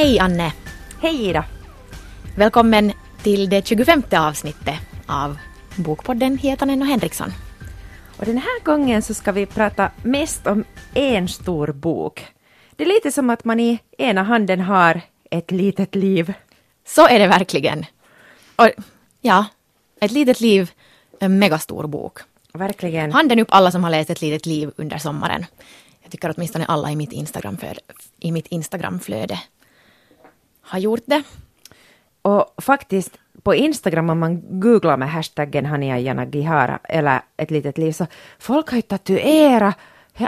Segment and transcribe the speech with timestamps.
[0.00, 0.52] Hej Anne!
[1.00, 1.44] Hej Ida!
[2.36, 2.92] Välkommen
[3.22, 4.74] till det 25 avsnittet
[5.06, 5.38] av
[5.76, 7.32] Bokpodden Hietanen och Henriksson.
[8.16, 10.64] Och den här gången så ska vi prata mest om
[10.94, 12.26] en stor bok.
[12.76, 15.00] Det är lite som att man i ena handen har
[15.30, 16.32] ett litet liv.
[16.86, 17.86] Så är det verkligen.
[18.56, 18.70] Och
[19.20, 19.44] ja,
[20.00, 20.70] ett litet liv,
[21.18, 22.18] en megastor bok.
[22.52, 23.12] Verkligen.
[23.12, 25.46] Handen upp alla som har läst Ett litet liv under sommaren.
[26.02, 27.12] Jag tycker åtminstone alla i mitt
[28.20, 29.38] i mitt Instagramflöde
[30.70, 31.22] har gjort det.
[32.22, 37.92] Och faktiskt på Instagram om man googlar med hashtaggen Hania Yanagihara eller ett litet liv
[37.92, 38.06] så
[38.38, 39.74] folk har ju tatuerat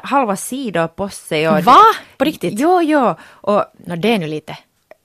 [0.03, 1.49] halva sidor på sig.
[1.49, 1.79] Och Va?
[2.19, 2.61] På riktigt?
[2.61, 3.15] Jo, jo.
[3.31, 4.59] Och Nå, det är nu lite.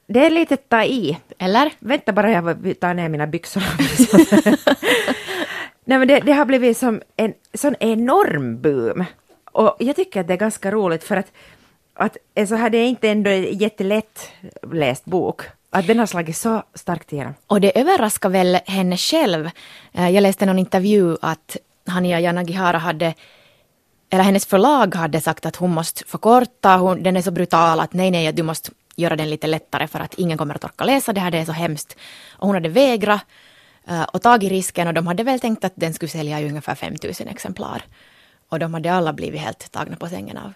[0.07, 1.17] det är lite ta i.
[1.39, 1.71] Eller?
[1.79, 3.63] Vänta bara, jag tar ner mina byxor.
[5.85, 9.05] Nej men det, det har blivit som en sån enorm boom.
[9.51, 11.31] Och jag tycker att det är ganska roligt för att,
[11.99, 14.29] att eh, så här, det är inte ändå en jättelätt
[14.71, 15.41] läst bok.
[15.69, 17.33] Att den har slagit så starkt igenom.
[17.47, 19.49] Och det överraskar väl henne själv.
[19.93, 23.13] Eh, jag läste någon intervju att Hania Yanagihara hade,
[24.09, 27.93] eller hennes förlag hade sagt att hon måste förkorta, hon, den är så brutal att
[27.93, 31.13] nej, nej, du måste göra den lite lättare för att ingen kommer att orka läsa
[31.13, 31.97] det här, det är så hemskt.
[32.31, 33.21] Och hon hade vägrat
[33.87, 36.75] eh, och tagit risken och de hade väl tänkt att den skulle sälja i ungefär
[36.75, 37.83] 5000 exemplar.
[38.49, 40.53] Och de hade alla blivit helt tagna på sängen av,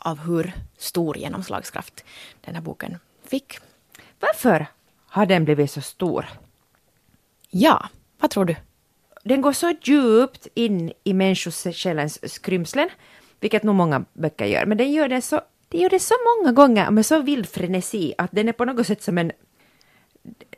[0.00, 2.04] av hur stor genomslagskraft
[2.40, 3.58] den här boken fick.
[4.20, 4.66] Varför
[5.06, 6.26] har den blivit så stor?
[7.50, 7.88] Ja,
[8.20, 8.56] vad tror du?
[9.24, 12.88] Den går så djupt in i människosjälens skrymslen,
[13.40, 16.52] vilket nog många böcker gör, men den gör det så, den gör det så många
[16.52, 19.32] gånger med så vild frenesi att den är på något sätt som en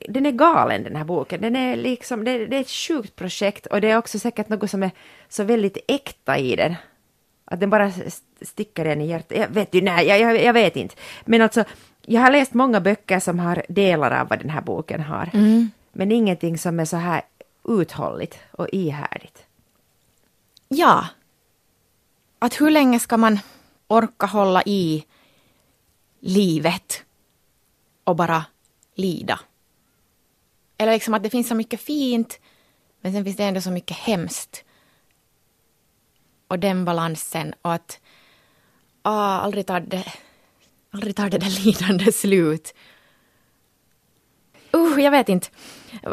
[0.09, 1.41] den är galen den här boken.
[1.41, 4.71] Den är liksom, det, det är ett sjukt projekt och det är också säkert något
[4.71, 4.91] som är
[5.29, 6.75] så väldigt äkta i den.
[7.45, 7.93] Att den bara
[8.45, 9.39] sticker en i hjärtat.
[9.39, 10.95] Jag vet ju, nej, jag, jag, jag vet inte.
[11.25, 11.65] Men alltså,
[12.07, 15.31] jag har läst många böcker som har delar av vad den här boken har.
[15.93, 17.23] Men ingenting som är så här
[17.69, 19.45] uthålligt och ihärdigt.
[20.69, 21.07] Ja.
[22.39, 23.39] Att hur länge ska man
[23.87, 25.05] orka hålla i
[26.21, 27.05] livet
[28.05, 28.45] och bara
[28.95, 29.41] lida?
[30.79, 32.41] Eller liksom att det finns så mycket fint,
[33.01, 34.65] men sen finns det ändå så mycket hemskt.
[36.49, 38.01] Och den balansen och att
[39.03, 40.05] ah, aldrig, tar det,
[40.91, 42.75] aldrig tar det där lidande slut.
[44.77, 45.49] Uh, jag vet inte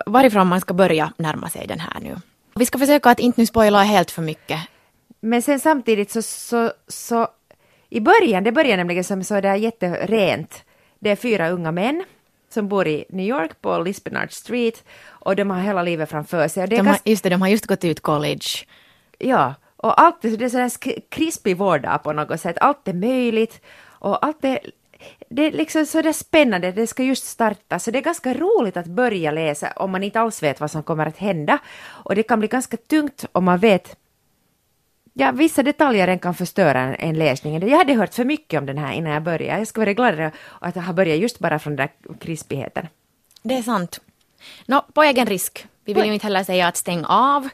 [0.06, 2.16] varifrån man ska börja närma sig den här nu.
[2.56, 4.60] Vi ska försöka att inte nu spoila helt för mycket.
[5.22, 7.28] Men sen samtidigt så, så, så
[7.90, 10.64] i början, det börjar nämligen som så där jätterent.
[11.00, 12.04] Det är fyra unga män
[12.50, 16.64] som bor i New York på Lispenard Street och de har hela livet framför sig.
[16.64, 18.66] Och det De har, just det, de har just gått ut college.
[19.18, 22.57] Ja, och allt det är sådär krispig vardag på något sätt.
[22.62, 24.59] Allt är möjligt och allt är,
[25.29, 26.72] det är liksom sådär spännande.
[26.72, 30.19] Det ska just starta, så det är ganska roligt att börja läsa om man inte
[30.19, 31.59] alls vet vad som kommer att hända.
[32.06, 33.95] Och det kan bli ganska tungt om man vet
[35.13, 37.69] Ja, vissa detaljer kan förstöra en, en läsning.
[37.69, 39.59] Jag hade hört för mycket om den här innan jag började.
[39.59, 42.88] Jag ska vara glad att jag har börjat just bara från den där krispigheten.
[43.44, 44.01] Det är sant.
[44.66, 45.67] Nå, på egen risk.
[45.85, 47.50] Vi vill ju inte heller säga att stäng av.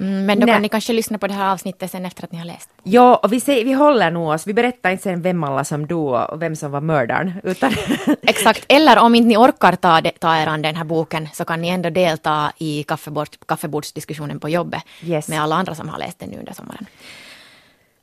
[0.00, 0.54] Mm, Men då Nej.
[0.54, 2.70] kan ni kanske lyssna på det här avsnittet sen efter att ni har läst.
[2.82, 4.46] Ja, och vi, säger, vi håller nog oss.
[4.46, 7.32] Vi berättar inte sen vem alla som dog och vem som var mördaren.
[7.44, 7.72] Utan
[8.22, 8.64] Exakt.
[8.68, 11.60] Eller om inte ni orkar ta, det, ta er an den här boken så kan
[11.60, 15.28] ni ändå delta i kaffebord, kaffebordsdiskussionen på jobbet Yes.
[15.28, 16.86] med alla andra som har läst den nu under sommaren.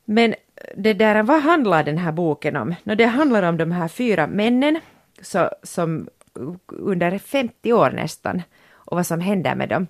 [0.06, 0.36] Men
[0.76, 2.76] det där, vad handlar den här boken om?
[2.84, 4.80] Nå, det handlar om de här fyra männen
[5.22, 6.08] så, som
[6.68, 8.42] under 50 år nästan
[8.74, 9.88] och vad som händer med dem.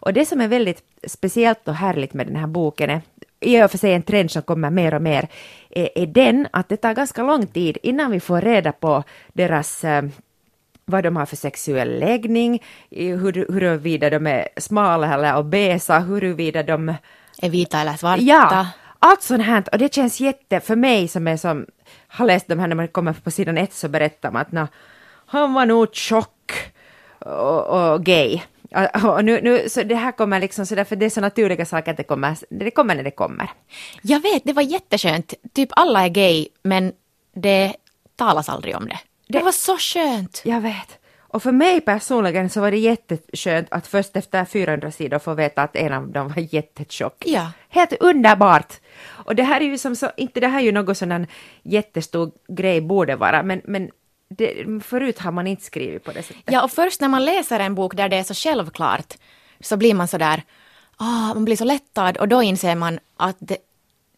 [0.00, 3.00] Och det som är väldigt speciellt och härligt med den här boken är
[3.40, 5.28] i och för sig en trend som kommer mer och mer,
[5.70, 9.02] är, är den att det tar ganska lång tid innan vi får reda på
[9.32, 10.02] deras eh,
[10.84, 16.94] vad de har för sexuell läggning, hur, huruvida de är smala eller obesa, huruvida de
[17.42, 18.22] Är vita eller svarta?
[18.22, 18.66] Ja,
[18.98, 19.64] allt sånt här.
[19.72, 21.66] Och det känns jätte, för mig som är som,
[22.08, 24.70] har läst de här när man kommer på sidan ett så berättar man att
[25.26, 26.72] han var nog tjock
[27.18, 28.42] och, och gay.
[29.04, 31.90] Och, nu, nu, så det här kommer liksom sådär, för det är så naturliga saker
[31.90, 33.50] att det kommer, det kommer när det kommer.
[34.02, 35.34] Jag vet, det var jätteskönt.
[35.52, 36.92] Typ alla är gay, men
[37.34, 37.74] det
[38.16, 38.98] talas aldrig om det.
[39.28, 40.42] Det, var så skönt.
[40.44, 40.98] Jag vet.
[41.18, 45.62] Och för mig personligen så var det jätteskönt att först efter 400 sidor få veta
[45.62, 47.22] att en av dem var jättetjock.
[47.26, 47.52] Ja.
[47.68, 48.74] Helt underbart!
[49.06, 51.26] Och det här är ju som så, inte det här är ju något sån
[51.62, 53.90] jättestor grej borde vara, men, men
[54.36, 56.42] det, förut har man inte skrivit på det sättet.
[56.46, 59.14] Ja, och först när man läser en bok där det är så självklart
[59.60, 60.42] så blir man så där,
[60.96, 63.56] ah, man blir så lättad och då inser man att det,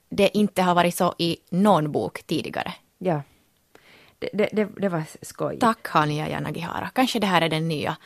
[0.08, 2.74] det inte har varit så i någon bok tidigare.
[2.98, 3.22] Ja.
[4.18, 5.58] det, det, det, det var skoj.
[5.58, 6.90] Tack Hania Yanagihara.
[6.94, 7.96] Kanske det här är den nya,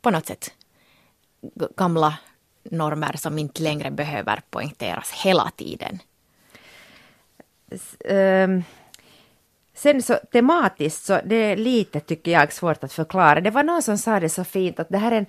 [0.00, 0.54] på något sätt,
[1.76, 2.18] gamla
[2.70, 5.98] normer som inte längre behöver poängteras hela tiden.
[8.04, 8.62] Ehm,
[9.76, 13.40] sen så tematiskt så det är lite tycker jag svårt att förklara.
[13.40, 15.26] Det var någon som sa det så fint att det här är en,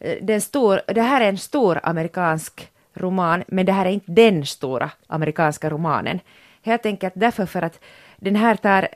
[0.00, 4.12] eh, den stor, det här är en stor amerikansk roman men det här är inte
[4.12, 6.20] den stora amerikanska romanen.
[6.62, 7.80] Helt enkelt därför för att
[8.16, 8.88] den här tar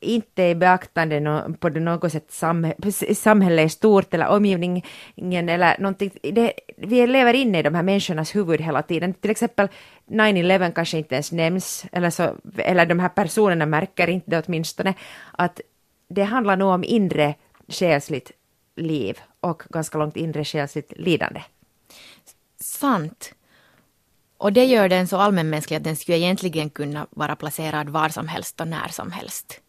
[0.00, 2.74] inte i beaktande no, på något sätt samhä
[3.14, 6.10] samhället i stort eller omgivningen eller någonting.
[6.22, 9.14] Det, vi lever inne i de här människornas huvud hela tiden.
[9.14, 9.68] Till exempel
[10.10, 14.94] 9-11 kanske inte ens nämns, eller, så, eller de här personerna märker inte det åtminstone,
[15.32, 15.60] att
[16.08, 17.34] det handlar nog om inre
[17.68, 18.32] själsligt
[18.76, 21.42] liv och ganska långt inre själsligt lidande.
[22.60, 23.34] Sant.
[24.38, 28.28] Och det gör den så allmänmänsklig att den skulle egentligen kunna vara placerad var som
[28.28, 29.60] helst och när som helst.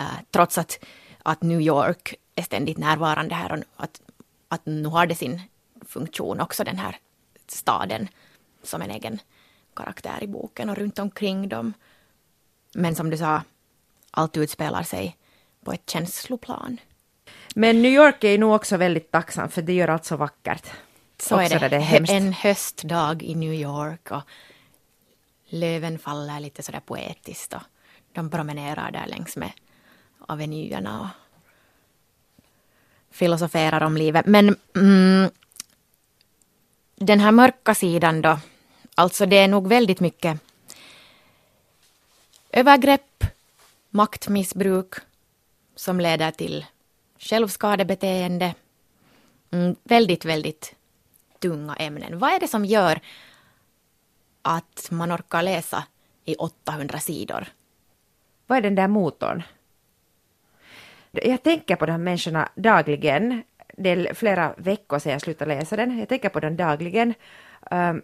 [0.00, 0.84] Uh, trots att,
[1.22, 4.00] att New York är ständigt närvarande här och att,
[4.48, 5.40] att nu har det sin
[5.86, 6.96] funktion också den här
[7.46, 8.08] staden
[8.62, 9.18] som en egen
[9.74, 11.72] karaktär i boken och runt omkring dem.
[12.74, 13.42] Men som du sa,
[14.10, 15.16] allt utspelar sig
[15.64, 16.80] på ett känsloplan.
[17.54, 20.66] Men New York är ju nog också väldigt tacksam för det gör allt så vackert.
[21.18, 21.68] Så också är det.
[21.68, 24.22] det är en höstdag i New York och
[25.48, 27.62] löven faller lite sådär poetiskt och
[28.12, 29.52] de promenerar där längs med
[30.26, 31.08] avenyerna och
[33.10, 34.26] filosoferar om livet.
[34.26, 35.30] Men mm,
[36.96, 38.38] den här mörka sidan då,
[38.98, 40.40] alltså det är nog väldigt mycket
[42.52, 43.24] övergrepp,
[43.90, 44.94] maktmissbruk
[45.74, 46.66] som leder till
[47.18, 48.54] självskadebeteende.
[49.50, 50.74] Mm, väldigt, väldigt
[51.38, 52.18] tunga ämnen.
[52.18, 53.00] Vad är det som gör
[54.42, 55.84] att man orkar läsa
[56.24, 57.46] i 800 sidor?
[58.46, 59.42] Vad är den där motorn?
[61.10, 63.42] Jag tänker på de här människorna dagligen.
[63.76, 65.98] Det är flera veckor sedan jag slutade läsa den.
[65.98, 67.14] Jag tänker på den dagligen.
[67.70, 68.02] Um,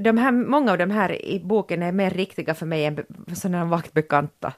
[0.00, 3.04] de här, många av de här i boken är mer riktiga för mig än
[3.34, 4.52] sådana vagt bekanta.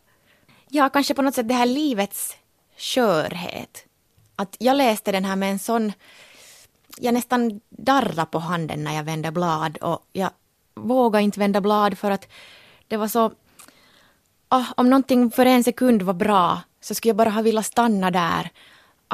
[0.68, 2.36] Ja, kanske på något sätt det här livets
[2.78, 3.86] skörhet.
[4.36, 5.92] Att jag läste den här med en sån...
[6.98, 10.30] Jag nästan darrade på handen när jag vände blad och jag
[10.74, 12.28] vågade inte vända blad för att
[12.88, 13.32] det var så...
[14.50, 18.10] Oh, om någonting för en sekund var bra så skulle jag bara ha velat stanna
[18.10, 18.50] där.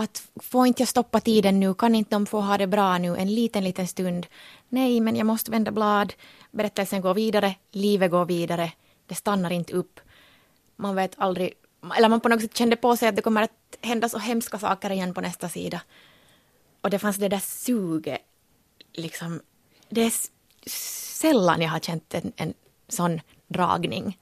[0.01, 1.75] Att får inte jag stoppa tiden nu?
[1.75, 4.27] Kan inte de få ha det bra nu en liten, liten stund?
[4.69, 6.15] Nej, men jag måste vända blad.
[6.51, 8.73] Berättelsen går vidare, livet går vidare.
[9.07, 10.01] Det stannar inte upp.
[10.77, 11.55] Man vet aldrig,
[11.97, 14.59] eller man på något sätt kände på sig att det kommer att hända så hemska
[14.59, 15.81] saker igen på nästa sida.
[16.81, 18.21] Och det fanns det där suget,
[18.93, 19.41] liksom.
[19.89, 20.13] Det är
[21.21, 22.55] sällan jag har känt en, en
[22.89, 24.19] sån dragning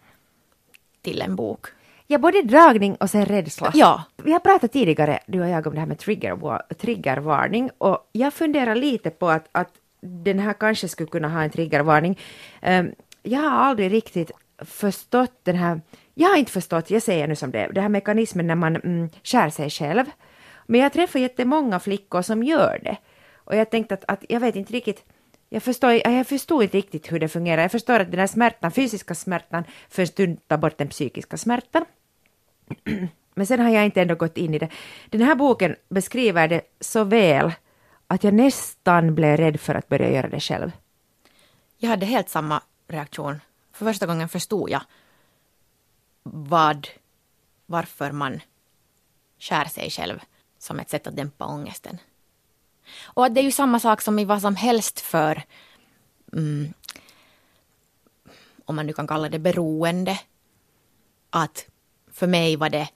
[1.02, 1.66] till en bok.
[2.06, 3.70] Ja, både dragning och sen rädsla.
[3.74, 4.02] Ja.
[4.16, 8.34] Vi har pratat tidigare, du och jag, om det här med trigger, triggervarning och jag
[8.34, 12.18] funderar lite på att, att den här kanske skulle kunna ha en triggervarning.
[12.62, 12.92] Um,
[13.22, 15.80] jag har aldrig riktigt förstått den här,
[16.14, 19.08] jag har inte förstått, jag säger nu som det den här mekanismen när man mm,
[19.24, 20.04] skär sig själv.
[20.66, 22.96] Men jag träffar jättemånga flickor som gör det.
[23.34, 25.04] Och jag tänkte att, att jag vet inte riktigt,
[25.48, 27.62] jag förstår, jag förstår inte riktigt hur det fungerar.
[27.62, 31.36] Jag förstår att den här smärtan, fysiska smärtan, för en stund tar bort den psykiska
[31.36, 31.84] smärtan.
[33.34, 34.68] Men sen har jag inte ändå gått in i det.
[35.10, 37.52] Den här boken beskriver det så väl
[38.06, 40.72] att jag nästan blev rädd för att börja göra det själv.
[41.78, 43.40] Jag hade helt samma reaktion.
[43.72, 44.80] För första gången förstod jag
[46.22, 46.88] vad,
[47.66, 48.40] varför man
[49.38, 50.20] skär sig själv
[50.58, 51.98] som ett sätt att dämpa ångesten.
[53.04, 55.42] Och att det är ju samma sak som i vad som helst för,
[56.32, 56.72] mm,
[58.64, 60.20] om man nu kan kalla det beroende.
[61.30, 61.66] Att
[62.16, 62.88] för mig var det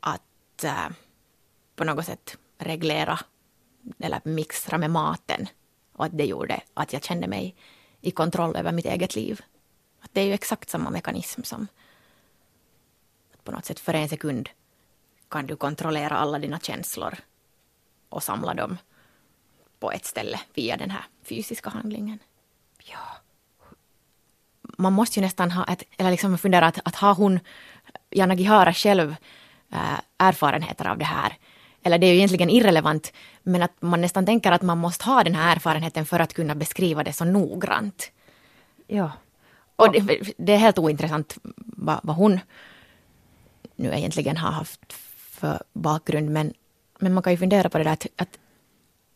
[0.00, 0.88] att äh,
[1.76, 3.18] på något sätt reglera
[3.98, 5.48] eller mixtra med maten.
[5.92, 7.56] Och att det gjorde att jag kände mig
[8.00, 9.40] i kontroll över mitt eget liv.
[10.00, 11.66] Att det är ju exakt samma mekanism som
[13.32, 14.48] att på något sätt för en sekund
[15.28, 17.18] kan du kontrollera alla dina känslor
[18.08, 18.78] och samla dem
[19.78, 22.18] på ett ställe via den här fysiska handlingen.
[22.84, 22.98] Ja.
[24.78, 27.40] Man måste ju nästan ha ett, eller liksom fundera att, att har hon,
[28.10, 29.16] Jana Gihara själv,
[29.72, 31.36] äh, erfarenheter av det här?
[31.82, 35.24] Eller det är ju egentligen irrelevant, men att man nästan tänker att man måste ha
[35.24, 38.12] den här erfarenheten för att kunna beskriva det så noggrant.
[38.86, 39.10] Ja.
[39.76, 42.40] Och det, det är helt ointressant vad, vad hon
[43.76, 44.92] nu egentligen har haft
[45.30, 46.54] för bakgrund, men,
[46.98, 48.38] men man kan ju fundera på det där att, att,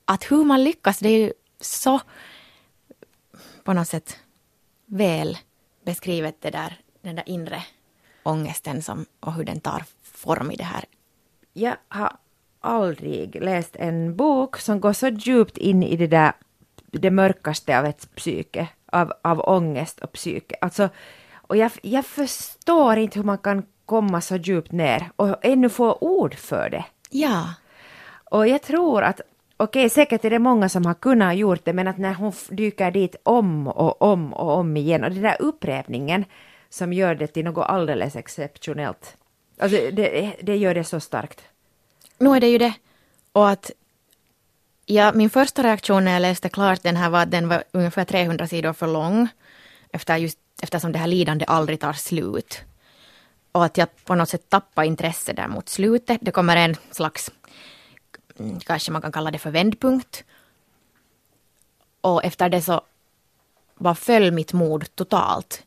[0.04, 2.00] att hur man lyckas, det är ju så
[3.64, 4.18] på något sätt
[4.87, 5.38] väl
[5.85, 7.62] beskrivet det där, den där inre
[8.26, 10.85] ångesten som, och hur den tar form i det här.
[11.52, 12.12] Jag har
[12.61, 16.33] aldrig läst en bok som går så djupt in i det där
[16.92, 20.56] det mörkaste av ett psyke, av, av ångest och psyke.
[20.61, 20.88] Alltså,
[21.33, 25.99] och jag, jag förstår inte hur man kan komma så djupt ner och ännu få
[26.00, 26.85] ord för det.
[27.11, 27.54] Ja.
[28.30, 29.21] Och jag tror att,
[29.56, 32.33] okej okay, säkert är det många som har kunnat gjort det, men att när hon
[32.50, 36.25] dyker dit om och om och om igen och den där upprepningen
[36.76, 39.16] som gör det till något alldeles exceptionellt.
[39.59, 41.42] Alltså det, det gör det så starkt.
[42.18, 42.75] Nu är det ju det.
[43.33, 43.71] Och att
[44.87, 48.04] ja, min första reaktion när jag läste klart den här var att den var ungefär
[48.04, 49.28] 300 sidor för lång.
[49.92, 52.61] Efter just, eftersom det här lidande aldrig tar slut.
[53.52, 56.18] Och att jag på något sätt tappar intresse där mot slutet.
[56.23, 57.30] Det kommer en slags,
[58.38, 60.25] mm, kanske man kan kalla det för vändpunkt.
[62.00, 62.80] Och efter det så
[63.75, 65.65] bara föll mitt mod totalt.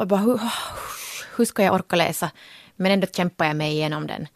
[0.00, 0.40] Och bara, hur,
[1.36, 2.30] hur ska jag orka läsa?
[2.76, 4.28] Men ändå kämpade jag mig igenom den.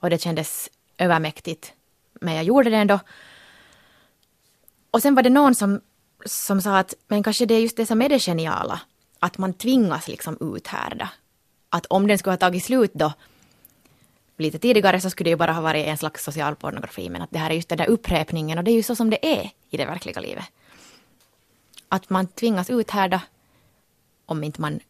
[0.00, 1.72] Och det kändes övermäktigt.
[2.20, 3.00] Men jag gjorde det ändå.
[4.90, 5.80] Och sen var det någon som,
[6.24, 8.80] som sa att men kanske det är just det som är det geniala.
[9.18, 11.10] Att man tvingas liksom uthärda.
[11.68, 13.12] Att om den skulle ha tagit slut då
[14.36, 17.10] lite tidigare så skulle det ju bara ha varit en slags social pornografi.
[17.10, 19.10] Men att det här är just den där upprepningen och det är ju så som
[19.10, 20.44] det är i det verkliga livet.
[21.88, 23.20] Att man tvingas uthärda
[24.26, 24.80] om inte man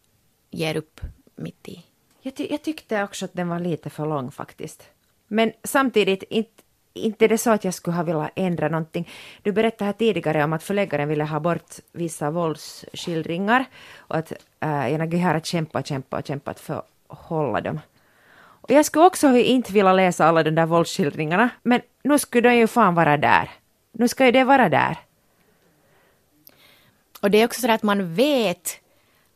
[0.54, 1.00] ger upp
[1.36, 1.84] mitt i.
[2.22, 4.82] Jag, ty jag tyckte också att den var lite för lång faktiskt.
[5.28, 9.08] Men samtidigt, inte, inte är det så att jag skulle ha velat ändra någonting.
[9.42, 13.64] Du berättade här tidigare om att förläggaren ville ha bort vissa våldsskildringar
[13.96, 17.80] och att äh, Janagi har kämpat och kämpat kämpat för att hålla dem.
[18.36, 22.56] Och jag skulle också inte vilja läsa alla de där våldsskildringarna, men nu skulle de
[22.56, 23.50] ju fan vara där.
[23.92, 24.98] Nu ska ju det vara där.
[27.20, 28.80] Och det är också så att man vet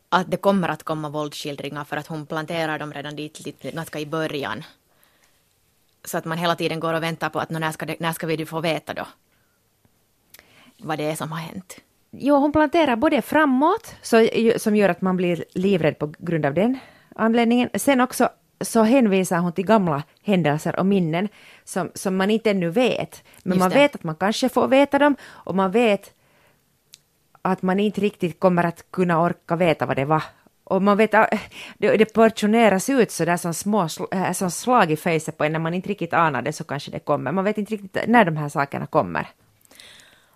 [0.09, 3.99] att det kommer att komma våldsskildringar för att hon planterar dem redan dit lite ganska
[3.99, 4.63] i början.
[6.05, 8.27] Så att man hela tiden går och väntar på att när ska, det, när ska
[8.27, 9.07] vi få veta då
[10.77, 11.77] vad det är som har hänt.
[12.11, 16.53] Jo, hon planterar både framåt, så, som gör att man blir livrädd på grund av
[16.53, 16.79] den
[17.15, 17.69] anledningen.
[17.73, 18.29] Sen också
[18.61, 21.29] så hänvisar hon till gamla händelser och minnen
[21.63, 23.23] som, som man inte ännu vet.
[23.43, 23.75] Men Just man det.
[23.75, 26.13] vet att man kanske får veta dem och man vet
[27.41, 30.23] att man inte riktigt kommer att kunna orka veta vad det var.
[30.63, 31.25] Och man vet, äh,
[31.77, 35.51] det, det portioneras ut så där som små äh, som slag i fejset på en
[35.51, 37.31] när man inte riktigt anar det så kanske det kommer.
[37.31, 39.27] Man vet inte riktigt när de här sakerna kommer.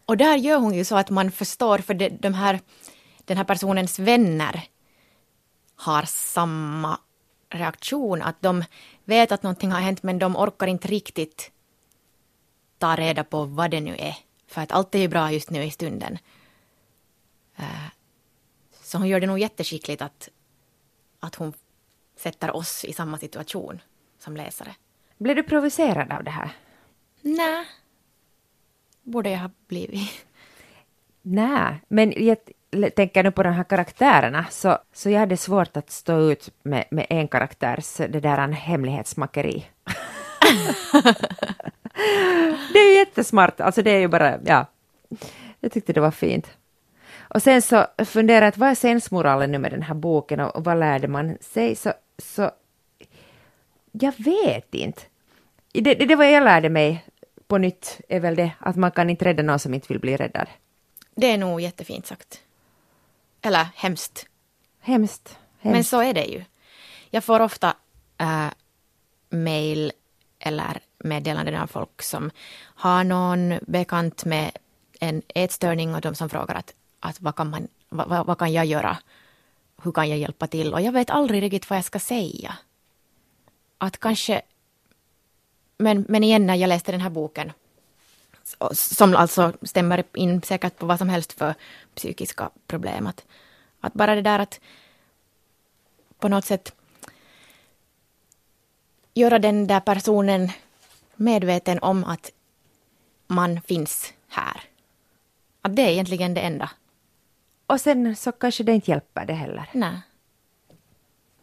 [0.05, 2.59] Och där gör hon ju så att man förstår, för det, de här,
[3.25, 4.63] den här personens vänner
[5.75, 6.99] har samma
[7.49, 8.63] reaktion, att de
[9.05, 11.51] vet att någonting har hänt men de orkar inte riktigt
[12.77, 14.15] ta reda på vad det nu är.
[14.47, 16.17] För att allt är ju bra just nu i stunden.
[17.55, 17.89] Eh,
[18.81, 20.29] så hon gör det nog jätteskickligt att,
[21.19, 21.53] att hon
[22.15, 23.81] sätter oss i samma situation
[24.19, 24.75] som läsare.
[25.17, 26.51] Blev du provocerad av det här?
[27.21, 27.65] Nej.
[29.03, 30.25] Borde jag ha blivit.
[31.21, 32.37] Nej, men jag
[32.95, 36.85] tänker nu på de här karaktärerna så, så jag hade svårt att stå ut med,
[36.91, 39.65] med en karaktärs det där en hemlighetsmakeri.
[42.73, 44.65] det är ju jättesmart, alltså det är ju bara, ja.
[45.59, 46.49] Jag tyckte det var fint.
[47.33, 50.79] Och sen så funderar jag, vad är sensmoralen nu med den här boken och, vad
[50.79, 51.75] lärde man sig?
[51.75, 52.51] Så, så
[53.91, 55.01] jag vet inte.
[55.71, 57.05] Det, det, det vad jag lärde mig
[57.47, 60.17] på nytt är väl det att man kan inte rädda någon som inte vill bli
[60.17, 60.47] räddad.
[61.15, 62.41] Det är nog jättefint sagt.
[63.41, 64.25] Eller hemskt.
[64.79, 65.37] Hemskt.
[65.59, 65.73] hemskt.
[65.73, 66.43] Men så är det ju.
[67.09, 67.75] Jag får ofta
[68.17, 68.47] äh,
[69.29, 69.91] mail
[70.39, 74.51] eller meddelanden av folk som har någon bekant med
[74.99, 78.65] en ätstörning och de som frågar att att vad kan, man, vad, vad kan jag
[78.65, 78.97] göra?
[79.83, 80.73] Hur kan jag hjälpa till?
[80.73, 82.57] Och jag vet aldrig riktigt vad jag ska säga.
[83.77, 84.41] Att kanske...
[85.77, 87.51] Men, men igen, när jag läste den här boken
[88.71, 91.55] som alltså stämmer in säkert på vad som helst för
[91.95, 93.07] psykiska problem.
[93.07, 93.25] Att,
[93.79, 94.59] att bara det där att
[96.19, 96.75] på något sätt
[99.13, 100.51] göra den där personen
[101.15, 102.31] medveten om att
[103.27, 104.61] man finns här.
[105.61, 106.69] Att det är egentligen det enda
[107.67, 109.69] och sen så kanske det inte hjälper det heller.
[109.73, 110.01] Nej.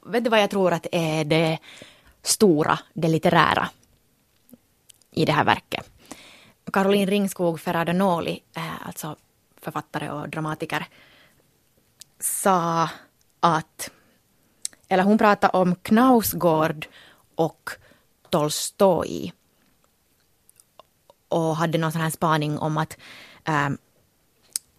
[0.06, 1.58] Vet du vad jag tror att är det
[2.22, 3.68] stora, det litterära
[5.10, 5.90] i det här verket?
[6.72, 9.16] Caroline Ringskog Ferrada-Noli, eh, alltså
[9.60, 10.86] författare och dramatiker,
[12.18, 12.88] sa
[13.40, 13.90] att,
[14.88, 16.86] eller hon pratade om Knausgård
[17.34, 17.70] och
[18.30, 19.32] Tolstoj
[21.28, 22.96] och hade någon sån här spaning om att
[23.44, 23.78] ehm,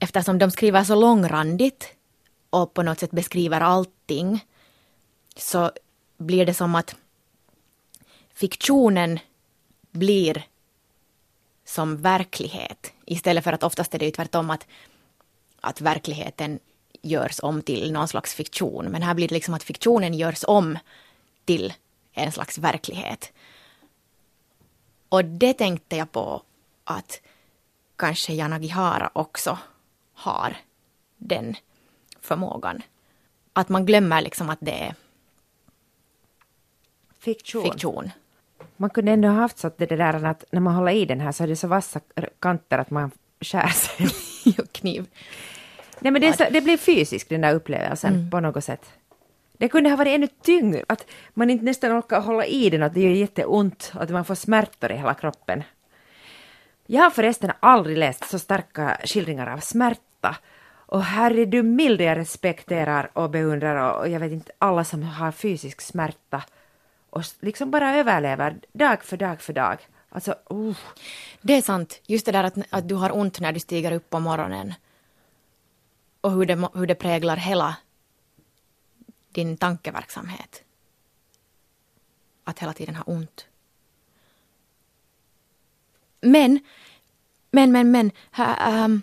[0.01, 1.96] eftersom de skriver så långrandigt
[2.50, 4.46] och på något sätt beskriver allting
[5.36, 5.72] så
[6.17, 6.96] blir det som att
[8.34, 9.20] fiktionen
[9.91, 10.46] blir
[11.65, 12.93] som verklighet.
[13.05, 14.67] Istället för att oftast är det ju tvärtom att,
[15.62, 16.60] att verkligheten
[17.01, 18.86] görs om till någon slags fiktion.
[18.86, 20.77] Men här blir det liksom att fiktionen görs om
[21.46, 21.74] till
[22.13, 23.31] en slags verklighet.
[25.10, 26.41] Och det tänkte jag på
[26.84, 27.22] att
[27.96, 29.58] kanske Janagihara också
[30.21, 30.57] har
[31.17, 31.55] den
[32.21, 32.81] förmågan.
[33.53, 34.95] Att man glömmer liksom att det är
[37.19, 37.63] Fiktion.
[37.63, 38.11] fiktion.
[38.77, 41.19] Man kunde ändå ha haft så att det där att när man håller i den
[41.19, 41.99] här så är det så vassa
[42.39, 44.07] kanter att man skär sig.
[44.59, 45.07] och kniv.
[45.99, 48.85] Nej men det, så, det blir fysiskt den där upplevelsen på något sätt.
[49.57, 52.93] Det kunde ha varit ännu tyngre, att man inte nästan orkar hålla i den, att
[52.93, 55.63] det gör jätteont, att man får smärtor i hela kroppen.
[56.85, 60.01] Jag har förresten aldrig läst så starka skildringar av smärta.
[60.91, 65.03] Och här är du mild, jag respekterar och beundrar och jag vet inte, alla som
[65.03, 66.43] har fysisk smärta
[67.09, 69.77] och liksom bara överlever dag för dag för dag.
[70.09, 70.77] Alltså, uh.
[71.41, 72.01] Det är sant.
[72.07, 74.73] Just det där att, att du har ont när du stiger upp på morgonen.
[76.21, 77.75] Och hur det, hur det präglar hela
[79.29, 80.63] din tankeverksamhet.
[82.43, 83.47] Att hela tiden ha ont.
[86.21, 86.59] Men,
[87.51, 88.11] men, men, men.
[88.31, 89.01] Ha, um,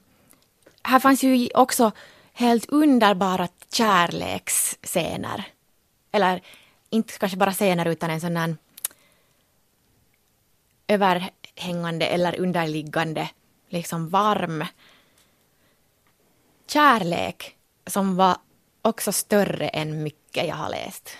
[0.88, 1.92] här fanns ju också
[2.32, 5.44] helt underbara kärleksscener.
[6.12, 6.42] Eller
[6.90, 8.56] inte kanske bara scener utan en sån här
[10.88, 13.30] överhängande eller underliggande,
[13.68, 14.64] liksom varm
[16.66, 18.36] kärlek som var
[18.82, 21.10] också större än mycket jag har läst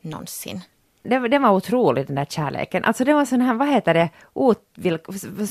[0.00, 0.60] någonsin
[1.02, 2.84] det, det var otroligt den där kärleken.
[2.84, 5.02] Alltså det var sån här, vad heter det, otvillk,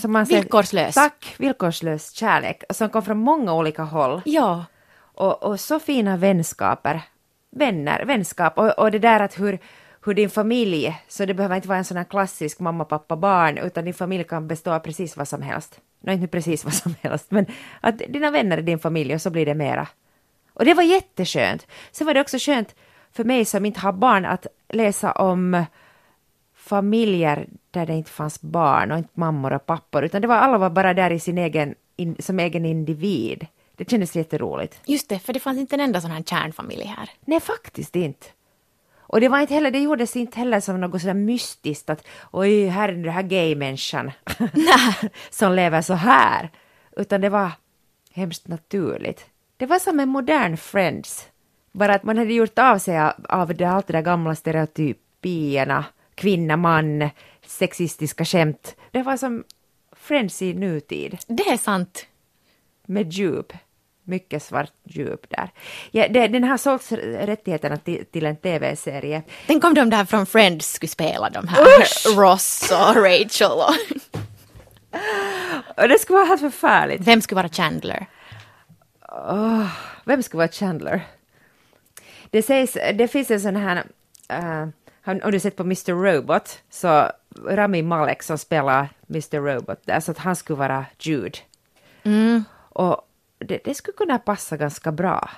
[0.02, 0.96] som man säger, Villkorslös.
[0.96, 4.22] Tack, villkorslös kärlek som kom från många olika håll.
[4.26, 4.66] Ja,
[5.14, 7.02] Och, och så fina vänskaper,
[7.52, 9.60] vänner, vänskap och, och det där att hur,
[10.06, 13.58] hur din familj, så det behöver inte vara en sån här klassisk mamma, pappa, barn,
[13.58, 15.80] utan din familj kan bestå av precis vad som helst.
[16.00, 17.46] Nej, inte precis vad som helst, men
[17.82, 19.88] att dina vänner är din familj och så blir det mera.
[20.54, 21.68] Och det var jätteskönt.
[21.92, 22.76] Sen var det också skönt
[23.14, 25.66] för mig som inte har barn att läsa om
[26.56, 30.58] familjer där det inte fanns barn och inte mammor och pappor, utan det var alla
[30.58, 33.48] var bara där i sin egen, in, som egen individ.
[33.76, 34.80] Det kändes jätteroligt.
[34.86, 37.10] just det, för det fanns inte en enda sån här kärnfamilj här.
[37.26, 38.28] Nej, faktiskt inte.
[39.12, 42.68] Och det var inte heller, det gjordes inte heller som något sådär mystiskt att oj,
[42.68, 44.12] här är den här gay-människan
[45.30, 46.50] som lever så här.
[46.98, 47.52] Utan det var
[48.12, 49.26] hemskt naturligt.
[49.58, 51.28] Det var som en modern Friends.
[51.72, 56.58] Bara att man hade gjort av sig av, det, allt det där gamla stereotypierna, kvinna,
[56.58, 57.10] man,
[57.46, 58.76] sexistiska skämt.
[58.92, 59.44] Det var som
[59.96, 62.06] Friends i nutid Det är sant.
[62.86, 63.54] med djup.
[64.04, 65.50] Mycket svart djup där.
[65.92, 69.24] Ja, det, den har sålts rättigheterna till, till en tv-serie.
[69.48, 73.76] Tänk om de där från Friends skulle spela de här Ross och Rachel och
[75.78, 77.02] Och det skulle vara helt förfärligt.
[77.08, 78.06] vem skulle vara Chandler?
[80.06, 81.02] Vem skulle vara Chandler?
[82.32, 83.84] Det, sägs, det finns en sån här...
[84.34, 84.68] Uh,
[85.04, 85.94] har du sett på Mr.
[85.94, 86.64] Robot?
[86.70, 87.12] Så
[87.48, 89.40] Rami Malek som spelar Mr.
[89.40, 91.38] Robot där, så att han skulle vara Jude.
[92.70, 95.30] Och det, det skulle kunna passa ganska bra.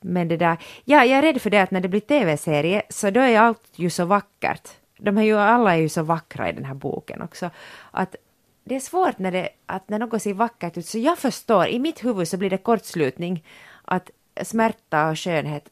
[0.00, 3.10] Men det där, ja, jag är rädd för det att när det blir tv-serie så
[3.10, 4.68] då är allt ju så vackert.
[4.98, 7.50] De är ju, alla är ju så vackra i den här boken också.
[7.90, 8.16] Att
[8.64, 11.78] det är svårt när, det, att när något ser vackert ut, så jag förstår, i
[11.78, 13.44] mitt huvud så blir det kortslutning
[13.84, 14.10] att
[14.42, 15.64] smärta och skönhet,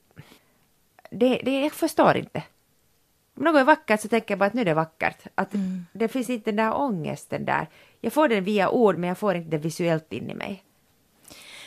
[1.11, 2.43] det, det jag förstår inte.
[3.37, 5.27] Om något är vackert så tänker jag bara att nu är det vackert.
[5.35, 5.49] Att
[5.93, 7.69] det finns inte den där ångesten där.
[8.01, 10.65] Jag får den via ord men jag får inte det visuellt in i mig.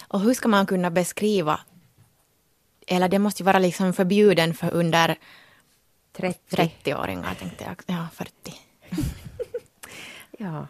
[0.07, 1.59] Och hur ska man kunna beskriva
[2.87, 5.15] eller det måste ju vara liksom förbjuden för under
[6.11, 6.55] 30.
[6.55, 7.97] 30-åringar tänkte jag.
[7.97, 8.33] Ja, 40.
[10.37, 10.67] Ja.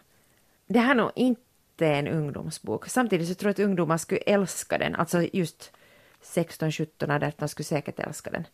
[0.67, 2.89] Det här är nog inte en ungdomsbok.
[2.89, 4.95] Samtidigt så tror jag att ungdomar skulle älska den.
[4.95, 5.71] Alltså just
[6.21, 8.47] 16, 17, 18 skulle säkert älska den.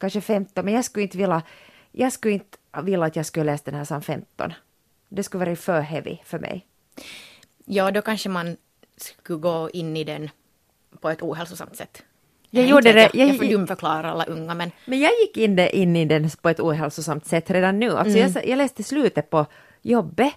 [0.00, 1.42] Kanske 15, men jag skulle inte vilja,
[1.92, 4.52] jag skulle inte vilja att jag skulle läsa den här som 15.
[5.08, 6.66] Det skulle vara för heavy för mig.
[7.64, 8.56] Ja, då kanske man
[8.96, 10.30] skulle gå in i den
[11.00, 12.02] på ett ohälsosamt sätt.
[12.50, 15.36] Jag Nej, gjorde det- Jag, jag- jag får dumförklara alla unga, men Men jag gick
[15.36, 17.90] in, det, in i den på ett ohälsosamt sätt redan nu.
[17.90, 19.46] Alltså jag, jag läste slutet på
[19.82, 20.32] jobbet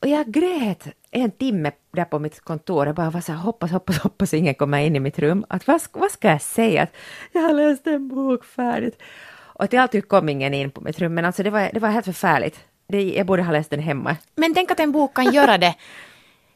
[0.00, 0.86] och jag grät
[1.20, 2.86] en timme där på mitt kontor.
[2.86, 5.44] Jag bara var så här, hoppas, hoppas, hoppas ingen kommer in i mitt rum.
[5.48, 6.82] Att vad, ska- vad ska jag säga?
[6.82, 6.92] Att
[7.32, 9.02] jag har läst en bok färdigt.
[9.58, 11.88] Och till alltid kom ingen in på mitt rum, men alltså det var, det var
[11.88, 12.60] helt förfärligt.
[12.88, 14.16] Det, jag borde ha läst den hemma.
[14.36, 15.74] Men tänk att en bok kan göra det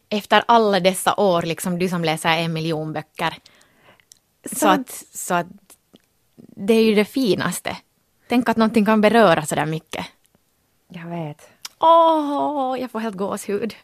[0.08, 3.34] efter alla dessa år, liksom du som läser en miljon böcker.
[4.48, 4.88] Så Sant.
[4.88, 5.46] att, så att
[6.36, 7.76] det är ju det finaste.
[8.28, 10.06] Tänk att någonting kan beröra så där mycket.
[10.88, 11.48] Jag vet.
[11.78, 13.74] Åh, jag får helt gåshud.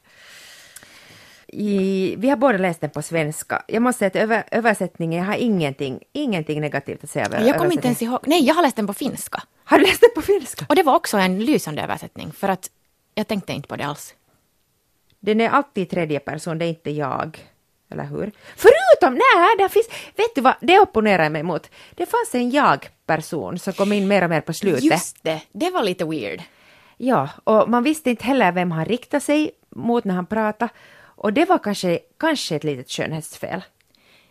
[1.48, 3.62] I, vi har båda läst den på svenska.
[3.68, 7.58] Jag måste säga att över, översättningen, jag har ingenting, ingenting negativt att säga över Jag
[7.58, 8.20] kommer inte ens ihåg.
[8.26, 9.42] Nej, jag har läst den på finska.
[9.64, 10.66] Har du läst den på finska?
[10.68, 12.70] Och det var också en lysande översättning, för att
[13.14, 14.14] jag tänkte inte på det alls.
[15.20, 17.38] Den är alltid i tredje person, det är inte jag.
[17.90, 18.32] Eller hur?
[18.56, 21.70] Förutom, nej, där finns, vet du vad, det opponerar jag mig mot.
[21.94, 24.84] Det fanns en jag-person som kom in mer och mer på slutet.
[24.84, 26.42] Just det, det var lite weird.
[26.96, 30.72] Ja, och man visste inte heller vem han riktade sig mot när han pratade.
[31.16, 33.64] Och det var kanske, kanske ett litet skönhetsfel.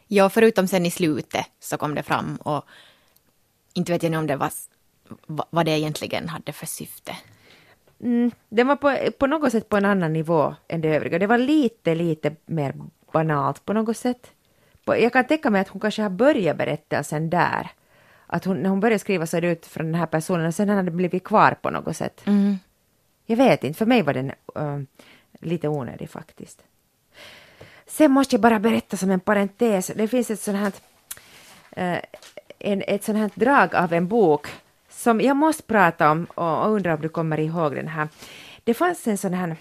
[0.07, 2.65] Ja, förutom sen i slutet så kom det fram och
[3.73, 4.51] inte vet jag nu om det var
[5.27, 7.15] vad det egentligen hade för syfte.
[7.99, 11.19] Mm, den var på, på något sätt på en annan nivå än det övriga.
[11.19, 12.73] Det var lite, lite mer
[13.11, 14.31] banalt på något sätt.
[14.85, 17.71] Jag kan tänka mig att hon kanske har börjat berättelsen där.
[18.27, 20.55] Att hon, när hon började skriva så är det ut från den här personen och
[20.55, 22.21] sen har den blivit kvar på något sätt.
[22.27, 22.57] Mm.
[23.25, 24.81] Jag vet inte, för mig var den uh,
[25.41, 26.63] lite onödig faktiskt.
[27.87, 30.71] Sen måste jag bara berätta som en parentes, det finns ett sånt här,
[31.71, 32.01] eh,
[32.59, 34.47] en, ett sånt här drag av en bok
[34.89, 38.07] som jag måste prata om och undrar om du kommer ihåg den här.
[38.63, 39.55] Det fanns en sån här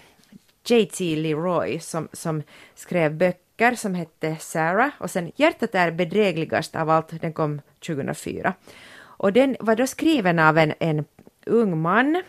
[0.65, 1.15] J.T.
[1.15, 2.43] Leroy som, som
[2.75, 8.53] skrev böcker som hette Sarah och sen Hjärtat är bedrägligast av allt, den kom 2004.
[8.97, 11.05] Och den var då skriven av en, en
[11.45, 12.21] ung man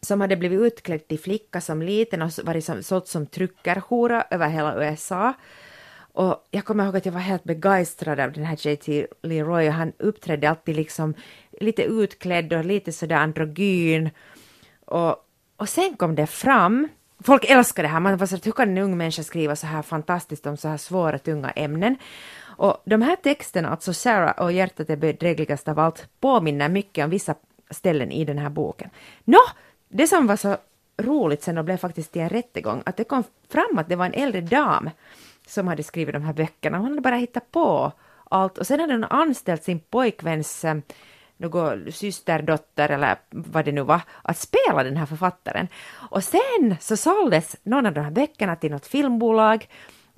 [0.00, 4.48] som hade blivit utklädd till flicka som liten och varit som, sålt som tryckerhora över
[4.48, 5.34] hela USA.
[5.98, 9.06] Och jag kommer ihåg att jag var helt begeistrad av den här J.T.
[9.22, 11.14] Leroy och han uppträdde alltid liksom
[11.60, 14.10] lite utklädd och lite sådär androgyn.
[14.84, 15.16] Och,
[15.56, 16.88] och sen kom det fram,
[17.24, 19.82] folk älskar det här, man var så hur kan en ung människa skriva så här
[19.82, 21.96] fantastiskt om så här svåra, tunga ämnen?
[22.56, 27.10] Och de här texterna, alltså Sarah och hjärtat är bedrägligast av allt, påminner mycket om
[27.10, 27.34] vissa
[27.70, 28.90] ställen i den här boken.
[29.24, 29.38] Nå,
[29.88, 30.56] det som var så
[30.98, 34.06] roligt sen och blev faktiskt till en rättegång, att det kom fram att det var
[34.06, 34.90] en äldre dam
[35.46, 36.78] som hade skrivit de här böckerna.
[36.78, 37.92] Hon hade bara hittat på
[38.30, 40.76] allt och sen hade hon anställt sin pojkväns eh,
[41.36, 45.68] någon systerdotter eller vad det nu var, att spela den här författaren.
[46.10, 49.68] Och sen så såldes någon av de här böckerna till något filmbolag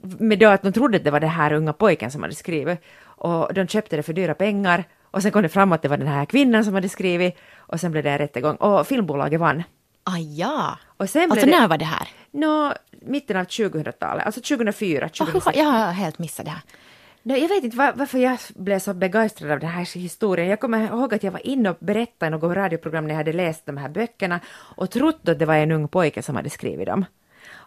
[0.03, 2.81] med då att de trodde att det var den här unga pojken som hade skrivit
[3.01, 5.97] och de köpte det för dyra pengar och sen kom det fram att det var
[5.97, 9.63] den här kvinnan som hade skrivit och sen blev det en rättegång och filmbolaget vann.
[10.05, 10.79] Ah, ja.
[10.97, 12.09] Och sen alltså det, när var det här?
[12.31, 15.47] Nå, mitten av 2000-talet, alltså 2004, 2006.
[15.47, 16.63] Oh, jag har helt missat det här.
[17.23, 20.49] No, jag vet inte var, varför jag blev så begeistrad av den här historien.
[20.49, 23.33] Jag kommer ihåg att jag var inne och berättade i något radioprogram när jag hade
[23.33, 24.41] läst de här böckerna
[24.77, 27.05] och trott att det var en ung pojke som hade skrivit dem.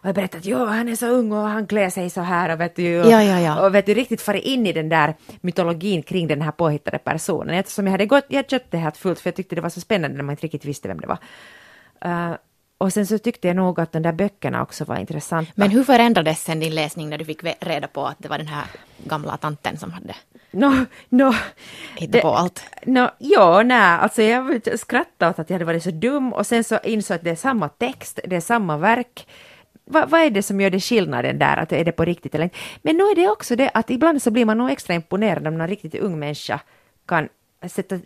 [0.02, 2.52] Och jag berättade att jo, han är så ung och han klär sig så här
[2.52, 3.66] och vet du, och, ja, ja, ja.
[3.66, 7.54] och vet du, riktigt farit in i den där mytologin kring den här påhittade personen.
[7.54, 9.80] Eftersom jag hade gått, jag köpte det helt fullt för jag tyckte det var så
[9.80, 11.18] spännande när man inte riktigt visste vem det var.
[12.06, 12.36] Uh,
[12.78, 15.52] och sen så tyckte jag nog att de där böckerna också var intressanta.
[15.54, 18.46] Men hur förändrades sen din läsning när du fick reda på att det var den
[18.46, 18.64] här
[19.04, 20.14] gamla tanten som hade
[20.50, 21.32] no, no,
[21.96, 22.64] hittat på allt?
[22.86, 26.64] No, ja, nej, alltså jag skrattade åt att jag hade varit så dum och sen
[26.64, 29.26] så insåg jag att det är samma text, det är samma verk.
[29.92, 32.44] Va, vad är det som gör det skillnaden där, att är det på riktigt eller
[32.44, 32.56] inte?
[32.82, 35.58] Men nu är det också det att ibland så blir man nog extra imponerad om
[35.58, 36.60] någon riktigt ung människa
[37.06, 37.28] kan
[37.68, 37.98] sätta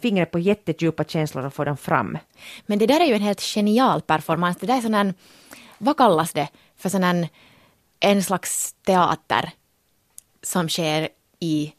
[0.00, 2.18] fingret på jättedjupa känslor och få dem fram.
[2.66, 4.60] Men det där är ju en helt genial performance.
[4.60, 5.14] Det där är sån en,
[5.78, 7.26] vad kallas det för sån en,
[8.00, 9.50] en slags teater
[10.42, 11.08] som sker
[11.40, 11.72] i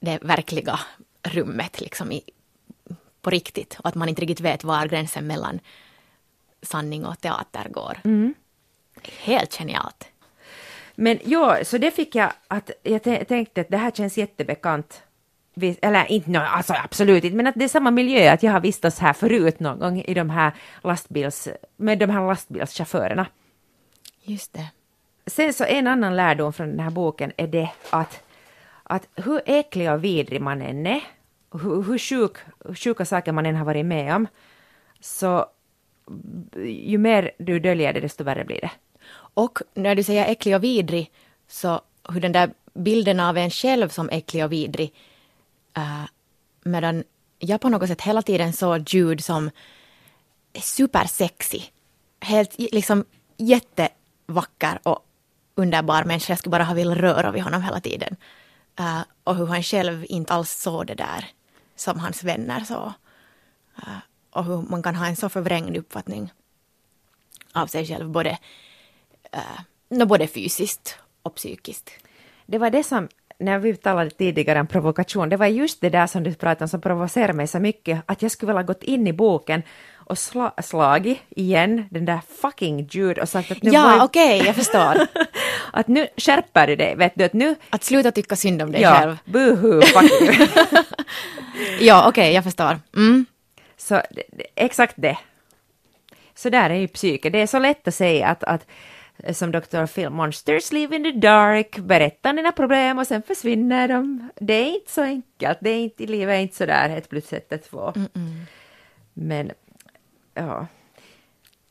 [0.00, 0.80] det verkliga
[1.22, 2.22] rummet, liksom i,
[3.22, 3.76] på riktigt.
[3.78, 5.60] Och att man inte riktigt vet var gränsen mellan
[6.62, 7.98] sanning och teater går.
[8.04, 8.34] Mm.
[9.18, 10.08] Helt genialt.
[10.94, 15.02] Men ja, så det fick jag att jag tänkte att det här känns jättebekant
[15.82, 18.60] eller inte, no, alltså absolut inte, men att det är samma miljö, att jag har
[18.60, 23.26] vistats här förut någon gång i de här lastbils, med de här lastbilschaufförerna.
[24.22, 24.66] Just det.
[25.26, 28.22] Sen så en annan lärdom från den här boken är det att,
[28.82, 31.00] att hur äcklig och vidrig man än är,
[31.52, 32.36] hur, hur sjuk,
[32.74, 34.26] sjuka saker man än har varit med om,
[35.00, 35.46] så
[36.64, 38.70] ju mer du döljer det, desto värre blir det.
[39.34, 41.10] Och när du säger äcklig och vidrig,
[41.48, 44.92] så hur den där bilden av en själv som äcklig och vidrig
[45.78, 46.06] Uh,
[46.64, 47.04] medan
[47.38, 49.50] jag på något sätt hela tiden såg Jude som
[50.60, 51.62] supersexy.
[52.20, 53.04] Helt liksom
[53.36, 55.06] jättevacker och
[55.54, 56.32] underbar människa.
[56.32, 58.16] Jag skulle bara ha velat röra vid honom hela tiden.
[58.80, 61.26] Uh, och hur han själv inte alls såg det där
[61.76, 62.92] som hans vänner såg.
[63.78, 63.98] Uh,
[64.30, 66.32] och hur man kan ha en så förvrängd uppfattning
[67.52, 68.38] av sig själv, både,
[69.34, 71.90] uh, både fysiskt och psykiskt.
[72.46, 76.06] Det var det som när vi talade tidigare om provokation, det var just det där
[76.06, 79.06] som du pratade om som provocerar mig så mycket, att jag skulle vilja gått in
[79.06, 79.62] i boken
[80.06, 84.42] och sla, slagit igen den där fucking Jude och sagt att nu Ja, var- okej,
[84.46, 85.06] jag förstår.
[85.72, 88.80] att nu skärper du dig, vet du, att nu, Att sluta tycka synd om dig
[88.82, 89.16] ja, själv.
[89.24, 90.46] buhu, fuck you.
[91.80, 92.80] Ja, okej, jag förstår.
[92.96, 93.26] Mm.
[93.76, 94.02] Så
[94.54, 95.18] exakt det.
[96.34, 97.30] Så där är ju psyke.
[97.30, 98.66] Det är så lätt att säga att, att
[99.32, 99.86] som Dr.
[99.86, 104.28] Phil Monsters live in the dark, berättar dina problem och sen försvinner de.
[104.36, 105.58] Det är inte så enkelt.
[105.60, 107.92] Det är inte, livet är inte så där ett plus ett är två.
[109.14, 109.52] Men,
[110.34, 110.66] ja.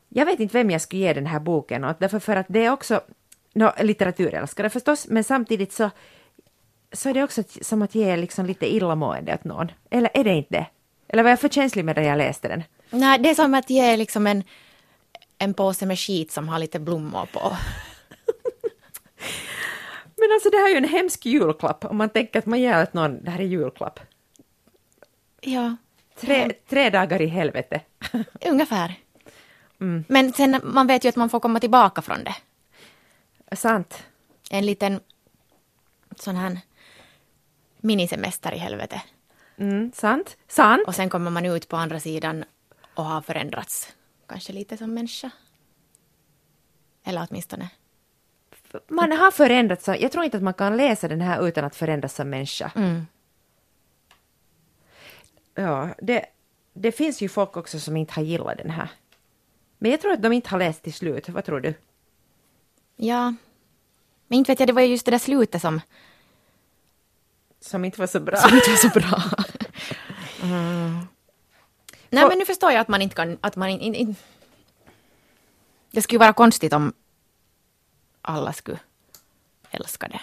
[0.08, 2.64] Jag vet inte vem jag skulle ge den här boken åt, därför för att det
[2.64, 3.00] är också
[3.54, 5.90] no, litteraturälskare förstås, men samtidigt så,
[6.92, 9.70] så är det också som att ge liksom lite illamående åt någon.
[9.90, 10.66] Eller är det inte det?
[11.08, 12.62] Eller var jag för känslig med det jag läste den?
[12.90, 14.42] Nej, det är som att ge liksom en,
[15.44, 17.40] en påse med skit som har lite blommor på.
[20.16, 22.82] Men alltså det här är ju en hemsk julklapp om man tänker att man ger
[22.82, 24.00] åt någon, det här är julklapp.
[25.40, 25.76] Ja,
[26.20, 27.80] Tre, tre dagar i helvete.
[28.46, 28.94] ungefär.
[30.08, 32.36] Men sen, man vet ju att man får komma tillbaka från det.
[33.56, 34.04] Sant.
[34.50, 35.00] En liten
[36.16, 36.58] sån här
[37.76, 39.02] minisemester i helvete.
[39.56, 40.36] Mm, sant.
[40.48, 40.86] Sant.
[40.86, 42.44] Och sen kommer man ut på andra sidan
[42.94, 43.92] och har förändrats.
[44.26, 45.30] Kanske lite som människa.
[47.04, 47.70] Eller åtminstone.
[48.88, 49.88] Man har förändrats.
[49.88, 52.72] Jag tror inte att man kan läsa den här utan att förändras som människa.
[52.76, 53.06] Mm.
[55.54, 56.26] Ja, det,
[56.72, 58.88] det finns ju folk också som inte har gillat den här.
[59.78, 61.28] Men jag tror att de inte har läst till slut.
[61.28, 61.74] Vad tror du?
[62.96, 63.34] Ja.
[64.28, 65.80] Men inte vet jag, det var ju just det där slutet som,
[67.60, 68.36] Som inte var så bra.
[68.36, 69.22] som inte var så bra.
[72.14, 73.38] Nej, men nu förstår jag att man inte kan...
[73.40, 74.16] Att man in, in, in.
[75.90, 76.92] Det skulle vara konstigt om
[78.22, 78.78] alla skulle
[79.70, 80.20] älska det.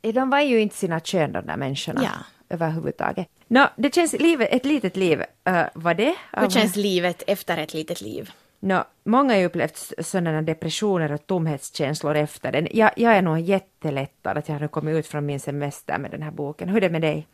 [0.02, 2.10] Eh, De var ju inte sina kön de där människorna Ja.
[2.50, 3.28] överhuvudtaget.
[3.48, 6.16] Nå, det känns livet, ett litet liv, uh, var det?
[6.32, 8.32] Hur känns livet efter ett litet liv?
[8.60, 12.68] Nå, många har ju upplevt sådana depressioner och tomhetskänslor efter den.
[12.72, 16.22] Jag, jag är nog jättelättad att jag har kommit ut från min semester med den
[16.22, 16.70] här boken.
[16.70, 17.28] Hur är det med dig?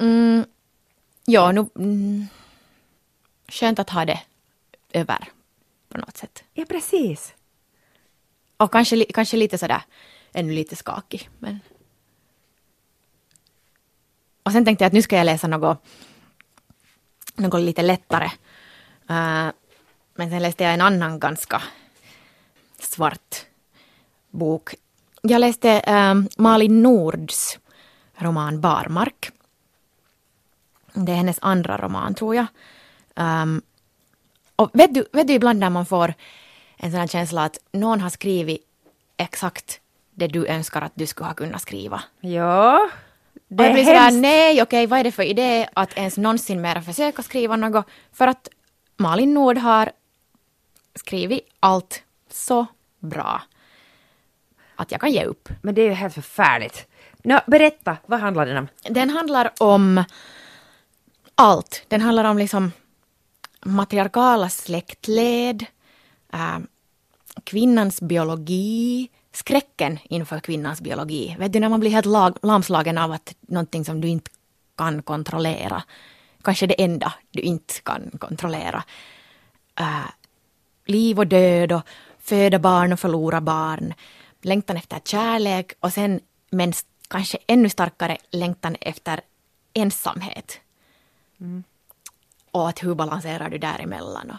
[0.00, 0.44] Mm,
[1.26, 2.26] ja, nu, mm,
[3.48, 4.20] skönt att ha det
[4.92, 5.28] över
[5.88, 6.44] på något sätt.
[6.54, 7.34] Ja, precis.
[8.56, 9.82] Och kanske, kanske lite sådär,
[10.32, 11.28] ännu lite skakig.
[11.38, 11.60] Men...
[14.42, 15.84] Och sen tänkte jag att nu ska jag läsa något,
[17.36, 18.30] något lite lättare.
[19.08, 19.48] Eh,
[20.14, 21.62] men sen läste jag en annan ganska
[22.78, 23.46] svart
[24.30, 24.74] bok.
[25.22, 27.58] Jag läste eh, Malin Nords
[28.14, 29.30] roman Barmark.
[30.92, 32.46] Det är hennes andra roman, tror jag.
[33.14, 33.62] Um,
[34.56, 36.14] och vet du, vet du ibland när man får
[36.76, 38.66] en sån här känsla att någon har skrivit
[39.16, 39.80] exakt
[40.14, 42.02] det du önskar att du skulle ha kunnat skriva.
[42.20, 42.90] Ja,
[43.48, 46.60] det och jag blir sådär, nej okej, vad är det för idé att ens någonsin
[46.60, 47.86] mera försöka skriva något?
[48.12, 48.48] För att
[48.96, 49.92] Malin Nord har
[51.00, 52.66] skrivit allt så
[52.98, 53.42] bra
[54.76, 55.48] att jag kan ge upp.
[55.62, 56.86] Men det är ju helt förfärligt.
[57.24, 58.68] Nå, berätta, vad handlar den om?
[58.82, 60.04] Den handlar om
[61.34, 61.84] allt.
[61.88, 62.72] Den handlar om liksom
[63.64, 65.66] matriarkala släktled,
[66.32, 66.58] äh,
[67.44, 71.36] kvinnans biologi, skräcken inför kvinnans biologi.
[71.38, 74.30] Vet du när man blir helt lag, lamslagen av att någonting som du inte
[74.76, 75.82] kan kontrollera.
[76.42, 78.82] Kanske det enda du inte kan kontrollera.
[79.80, 80.10] Uh,
[80.90, 81.82] liv och död och
[82.18, 83.94] föda barn och förlora barn.
[84.42, 86.72] Längtan efter kärlek och sen men
[87.08, 89.20] kanske ännu starkare längtan efter
[89.74, 90.60] ensamhet.
[91.40, 91.64] Mm.
[92.50, 94.36] Och att hur balanserar du däremellan?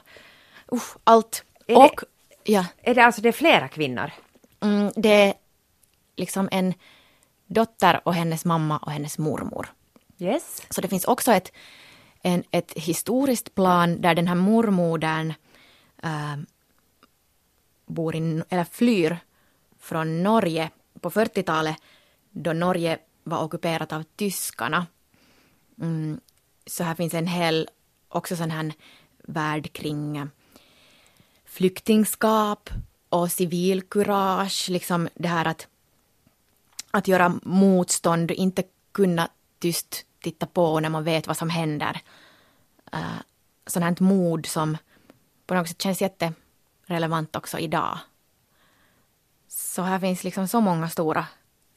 [0.66, 1.44] Och, uh, allt.
[1.68, 2.04] Är och,
[2.44, 2.66] det, ja.
[2.82, 4.12] är det alltså det är flera kvinnor?
[4.60, 5.34] Mm, det är
[6.16, 6.74] liksom en
[7.48, 9.68] dotter och hennes mamma och hennes mormor.
[10.18, 10.62] Yes.
[10.70, 11.52] Så det finns också ett,
[12.22, 15.34] en, ett historiskt plan där den här mormodern
[16.02, 16.38] äh,
[17.86, 19.18] bor in, eller flyr
[19.80, 21.78] från Norge på 40-talet
[22.30, 24.88] då Norge var ockuperat av tyskarna.
[25.82, 26.20] Mm,
[26.66, 27.70] så här finns en hel
[28.10, 28.74] också sån här
[29.18, 30.26] värld kring eh,
[31.46, 32.70] flyktingskap
[33.10, 35.68] och civilkurage, liksom det här att,
[36.92, 42.02] att göra motstånd, inte kunna tyst titta på när man vet vad som händer.
[42.92, 43.22] Eh, uh,
[43.68, 44.78] sånt här mod som
[45.52, 47.98] på något sätt känns jätterelevant också idag.
[49.48, 51.26] Så här finns liksom så många stora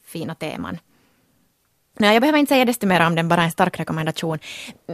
[0.03, 0.79] fina teman.
[1.93, 4.39] Nej, jag behöver inte säga desto mer om den, bara en stark rekommendation.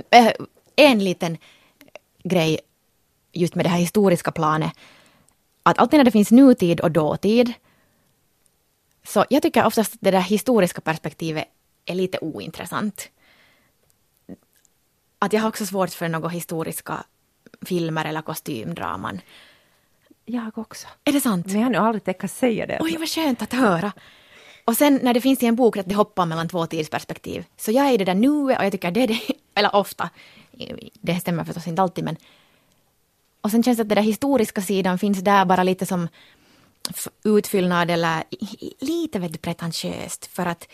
[0.09, 0.31] Eh,
[0.75, 1.37] en liten
[2.23, 2.59] grej
[3.31, 4.71] just med det här historiska planet,
[5.63, 7.53] att alltid när det finns nutid och dåtid,
[9.03, 11.45] så jag tycker oftast att det där historiska perspektivet
[11.85, 13.09] är lite ointressant.
[15.19, 17.03] Att jag har också svårt för några historiska
[17.61, 19.21] filmer eller kostymdraman.
[20.25, 20.87] Jag också.
[21.03, 21.45] Är det sant?
[21.47, 22.77] Men jag har nog aldrig tänkt säga det.
[22.81, 23.91] Oj, vad skönt att höra.
[24.65, 27.71] Och sen när det finns i en bok att det hoppar mellan två tidsperspektiv, så
[27.71, 29.21] jag är i det där nuet och jag tycker det är det,
[29.55, 30.09] eller ofta,
[31.01, 32.17] det stämmer förstås inte alltid men
[33.41, 36.07] och sen känns det att den där historiska sidan finns där bara lite som
[37.23, 38.23] utfyllnad eller
[38.79, 40.67] lite vet du, pretentiöst för att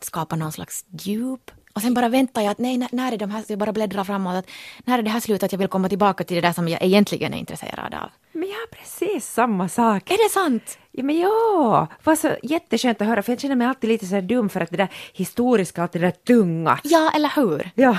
[0.00, 1.50] skapa någon slags djup.
[1.72, 4.34] Och sen bara väntar jag att nej, när är de här, jag bara bläddrar framåt,
[4.34, 4.50] att
[4.84, 6.82] när är det här slutet att jag vill komma tillbaka till det där som jag
[6.82, 8.10] egentligen är intresserad av.
[8.32, 10.10] Men jag har precis samma sak.
[10.10, 10.78] Är det sant?
[10.90, 14.06] Ja, men ja, det var så jätteskönt att höra för jag känner mig alltid lite
[14.06, 16.78] så dum för att det där historiska, allt det där tunga.
[16.84, 17.70] Ja, eller hur?
[17.74, 17.98] Ja.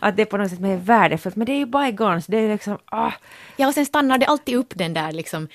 [0.00, 2.48] Att det är på något sätt mer värdefullt, men det är ju bygons, det är
[2.48, 3.12] liksom, ah.
[3.56, 5.48] Ja, och sen stannar det alltid upp den där liksom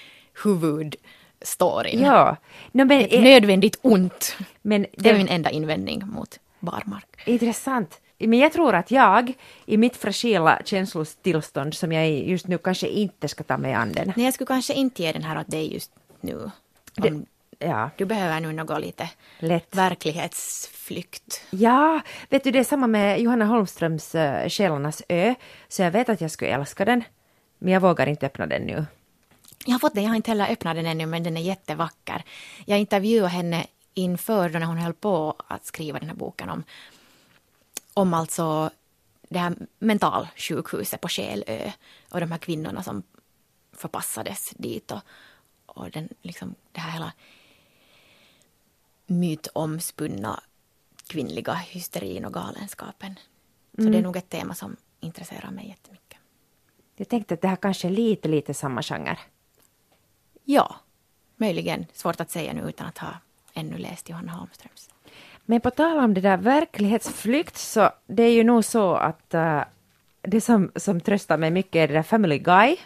[0.44, 2.02] huvudstoryn.
[2.02, 2.38] Ja.
[2.72, 4.36] No, men, Ett nödvändigt ont.
[4.62, 7.24] Men det är min enda invändning mot barmark.
[7.26, 8.02] Intressant.
[8.17, 9.34] Men jag tror att jag,
[9.65, 13.91] i mitt fragila känslostillstånd som jag är just nu, kanske inte ska ta mig an
[13.91, 14.13] den.
[14.15, 16.52] Nej, jag skulle kanske inte ge den här åt dig just nu.
[16.95, 17.21] Det,
[17.60, 17.89] ja.
[17.97, 19.76] Du behöver nu något lite Lätt.
[19.76, 21.41] verklighetsflykt.
[21.50, 25.36] Ja, vet du det är samma med Johanna Holmströms uh, Själarnas ö,
[25.67, 27.04] så jag vet att jag skulle älska den,
[27.60, 28.86] men jag vågar inte öppna den nu.
[29.65, 32.24] Jag har fått den, jag har inte heller öppnat den ännu, men den är jättevacker.
[32.65, 36.64] Jag intervjuade henne inför då när hon höll på att skriva den här boken om,
[37.94, 38.72] om alltså
[39.30, 41.72] det här mentalsjukhuset på Själö
[42.10, 43.04] och de här kvinnorna som
[43.72, 45.02] förpassades dit och,
[45.66, 47.14] och den, liksom, det här hela
[49.06, 50.44] mytomspunna
[51.08, 53.20] kvinnliga hysterin och galenskapen.
[53.76, 53.92] Så mm.
[53.92, 56.18] det är nog ett tema som intresserar mig jättemycket.
[56.96, 59.20] Jag tänkte att det här kanske är lite, lite samma genre.
[60.44, 60.76] Ja,
[61.36, 61.86] möjligen.
[61.94, 63.16] Svårt att säga nu utan att ha
[63.54, 64.90] ännu läst Johanna Holmströms.
[65.46, 69.64] Men på tal om det där verklighetsflykt så det är ju nog så att uh,
[70.22, 72.78] det som, som tröstar mig mycket är det där Family Guy.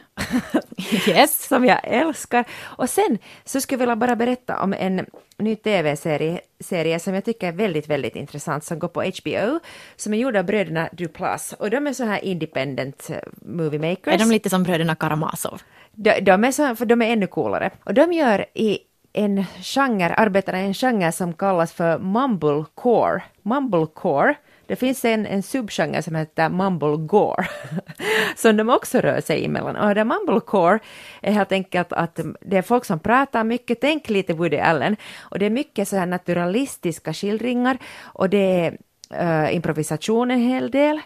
[1.07, 1.47] yes.
[1.47, 2.45] som jag älskar.
[2.61, 5.05] Och sen så skulle jag vilja bara berätta om en
[5.37, 9.59] ny tv-serie serie som jag tycker är väldigt, väldigt intressant som går på HBO
[9.95, 14.13] som är gjord av bröderna Duplass och de är så här independent eh, movie makers.
[14.13, 15.61] Är de lite som bröderna Karamazov?
[15.91, 17.71] De, de är så, för de är ännu coolare.
[17.83, 18.79] Och de gör i
[19.15, 23.21] en genre, arbetar i en genre som kallas för mumblecore.
[23.41, 24.35] Mumblecore
[24.67, 27.47] det finns en, en subgenre som heter mumblegore,
[28.35, 29.75] som de också rör sig emellan.
[29.75, 30.79] Och det mumblecore
[31.21, 35.39] är helt enkelt att det är folk som pratar mycket, tänk lite Woody Allen, och
[35.39, 38.77] det är mycket så här naturalistiska skildringar och det är
[39.21, 41.01] uh, improvisation en hel del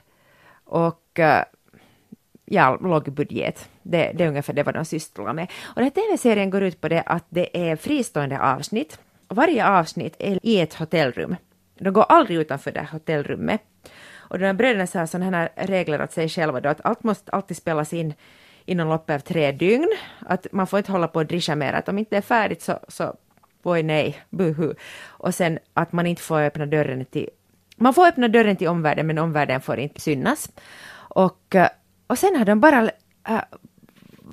[0.65, 1.43] och uh,
[2.49, 3.69] ja, låg budget.
[3.83, 5.51] Det, det är ungefär det vad de sysslar med.
[5.63, 8.99] Och den här tv-serien går ut på det att det är fristående avsnitt.
[9.27, 11.35] Varje avsnitt är i ett hotellrum.
[11.79, 13.61] De går aldrig utanför det hotellrummet.
[14.15, 17.31] Och de här bröderna har sådana här regler åt sig själva då att allt måste
[17.31, 18.13] alltid spelas in
[18.65, 19.89] inom loppet av tre dygn.
[20.19, 22.61] Att man får inte hålla på och drischa mer, att om inte det är färdigt
[22.61, 23.15] så, så
[23.63, 24.73] boy nej, buhu.
[25.07, 27.29] Och sen att man inte får öppna dörren till
[27.79, 30.49] man får öppna dörren till omvärlden men omvärlden får inte synas.
[30.91, 31.69] Och, eh,
[32.09, 32.89] och sen har de bara
[33.27, 33.41] äh,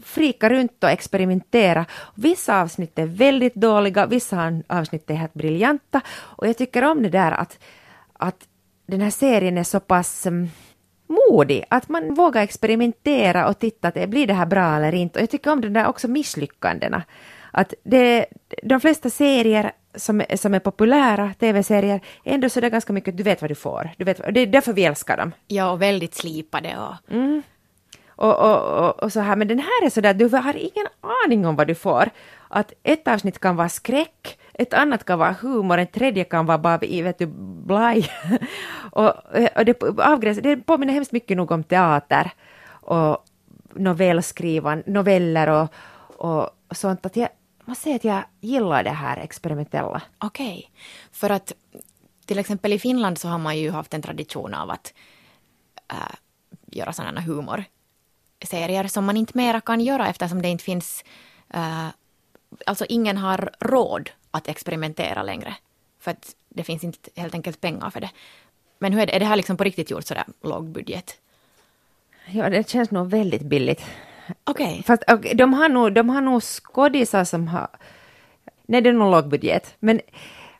[0.03, 1.87] frika runt och experimentera.
[2.15, 6.01] Vissa avsnitt är väldigt dåliga, vissa avsnitt är helt briljanta.
[6.09, 7.59] Och jag tycker om det där att,
[8.13, 8.49] att
[8.87, 10.49] den här serien är så pass um,
[11.31, 15.19] modig, att man vågar experimentera och titta, att blir det här bra eller inte?
[15.19, 17.03] Och jag tycker om de där också misslyckandena.
[17.51, 18.27] Att det,
[18.63, 23.41] de flesta serier som, som är populära, tv-serier, är ändå sådär ganska mycket, du vet
[23.41, 23.91] vad du får.
[23.97, 25.33] Du vet, det är därför vi älskar dem.
[25.47, 27.15] Ja, och väldigt slipade och...
[27.15, 27.43] Mm.
[28.17, 30.87] Och, och, och, och, så här, men den här är sådär, du har ingen
[31.25, 32.11] aning om vad du får.
[32.49, 36.59] Att ett avsnitt kan vara skräck, ett annat kan vara humor, en tredje kan vara
[36.59, 37.27] bara vet du,
[37.67, 38.11] blaj.
[38.93, 39.13] och,
[39.57, 42.31] och det, avgräns, det påminner hemskt mycket nog om teater
[42.69, 43.25] och
[43.75, 45.69] novellskrivan, noveller och,
[46.17, 47.07] och sånt.
[47.07, 47.29] Att jag,
[47.65, 50.03] man säga att jag gillar det här experimentella.
[50.19, 50.63] Okej, okay.
[51.13, 51.53] för att
[52.27, 54.95] till exempel i Finland så har man ju haft en tradition av att
[55.93, 56.15] äh,
[56.67, 57.65] göra sådana humor
[58.41, 61.05] humorserier som man inte mera kan göra eftersom det inte finns
[61.55, 61.89] äh,
[62.67, 65.55] Alltså ingen har råd att experimentera längre.
[66.01, 68.11] För att det finns inte helt enkelt pengar för det.
[68.79, 71.19] Men hur är det, är det här liksom på riktigt gjort sådär låg budget?
[72.27, 73.83] Ja, det känns nog väldigt billigt.
[74.45, 74.67] Okej.
[74.67, 74.83] Okay.
[74.83, 77.69] Fast okay, de har nog, de har nog skådisar som har...
[78.67, 79.75] Nej, det är nog låg budget.
[79.79, 80.01] Men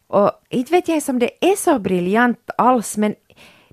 [0.07, 3.15] och inte vet jag om det är så briljant alls, men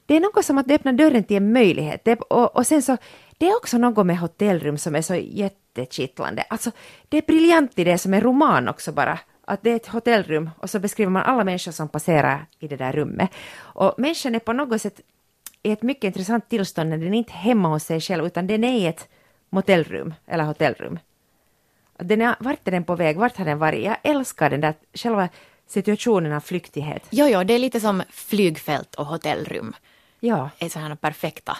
[0.05, 2.05] det är något som att det öppnar dörren till en möjlighet.
[2.05, 2.97] Det, och, och sen så,
[3.43, 6.41] det är också något med hotellrum som är så jättekittlande.
[6.49, 6.71] Alltså,
[7.09, 9.19] det är briljant i det som är roman också bara.
[9.45, 12.75] Att det är ett hotellrum och så beskriver man alla människor som passerar i det
[12.75, 13.29] där rummet.
[13.57, 15.01] Och människan är på något sätt
[15.63, 18.63] i ett mycket intressant tillstånd när den är inte hemma hos sig själv utan den
[18.63, 19.07] är i ett
[19.49, 20.99] motellrum eller hotellrum.
[21.97, 23.17] Den är, vart är den på väg?
[23.17, 23.85] Vart har den varit?
[23.85, 25.29] Jag älskar den där själva
[25.67, 27.03] situationen av flyktighet.
[27.09, 29.75] Jo, jo, det är lite som flygfält och hotellrum.
[30.19, 30.49] Ja.
[30.59, 31.57] Är sådana perfekta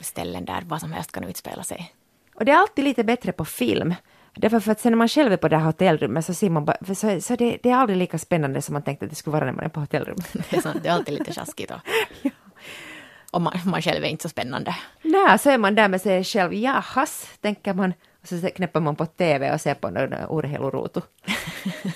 [0.00, 1.92] ställen där vad som helst kan utspela sig.
[2.34, 3.94] Och det är alltid lite bättre på film.
[4.34, 6.64] Därför för att sen när man själv är på det här hotellrummet så ser man
[6.64, 9.32] bara, så, så det, det, är aldrig lika spännande som man tänkte att det skulle
[9.32, 10.32] vara när man är på hotellrummet.
[10.50, 11.70] det, är sant, det är alltid lite sjaskigt.
[11.70, 11.80] Och...
[12.22, 12.30] ja
[13.30, 14.76] och man, man själv är inte så spännande.
[15.02, 17.92] Nej, så är man där med sig själv, jahas, tänker man,
[18.22, 21.00] och så knäpper man på TV och ser på någon urheiluruutu.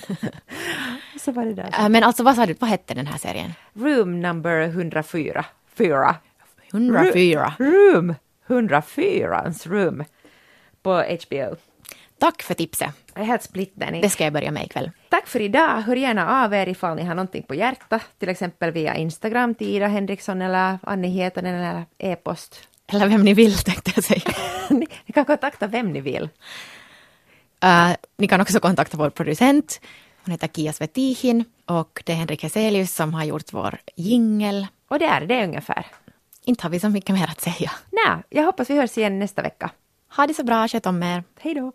[1.19, 1.69] så var det där.
[1.79, 3.53] Äh, men alltså vad sa du, vad hette den här serien?
[3.73, 5.45] Room number 104.
[5.75, 6.15] Fyra.
[6.73, 7.53] 104.
[7.59, 8.15] Room
[8.47, 10.03] 104, room
[10.81, 11.55] på HBO.
[12.19, 12.89] Tack för tipset.
[13.13, 14.01] Jag är helt splitternig.
[14.01, 14.91] Det ska jag börja med ikväll.
[15.09, 15.81] Tack för idag.
[15.81, 19.75] Hör gärna av er ifall ni har någonting på hjärta, till exempel via Instagram till
[19.75, 22.67] Ida Henriksson eller Annie Hietanen eller e-post.
[22.87, 24.35] Eller vem ni vill tänkte jag säga.
[24.69, 26.23] ni, ni, kan kontakta vem ni vill.
[27.63, 29.81] Uh, ni kan också kontakta vår producent.
[30.25, 34.67] Hon heter Kia Svetihin och det är Henrik Heselius som har gjort vår jingel.
[34.87, 35.85] Och det är det ungefär.
[36.45, 37.71] Inte har vi så mycket mer att säga.
[37.91, 39.71] Nej, jag hoppas vi hörs igen nästa vecka.
[40.15, 41.23] Ha det så bra, sköt om er.
[41.39, 41.71] Hej då.